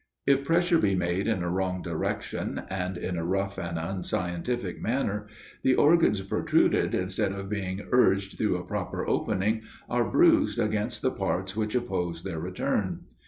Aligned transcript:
If 0.25 0.43
pressure 0.45 0.79
be 0.79 0.95
made 0.95 1.27
in 1.27 1.43
a 1.43 1.49
wrong 1.51 1.83
direction, 1.83 2.63
and 2.71 2.97
in 2.97 3.17
a 3.17 3.23
rough 3.23 3.59
and 3.59 3.77
unscientific 3.77 4.81
manner, 4.81 5.27
the 5.61 5.75
organs 5.75 6.21
protruded 6.21 6.95
instead 6.95 7.33
of 7.33 7.49
being 7.49 7.85
urged 7.91 8.35
through 8.35 8.57
a 8.57 8.65
proper 8.65 9.05
opening, 9.07 9.61
are 9.87 10.09
bruised 10.09 10.57
against 10.57 11.03
the 11.03 11.11
parts 11.11 11.55
which 11.55 11.75
oppose 11.75 12.23
their 12.23 12.39
return. 12.39 13.01